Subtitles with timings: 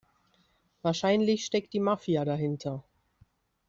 [0.81, 2.83] Wahrscheinlich steckt die Mafia dahinter.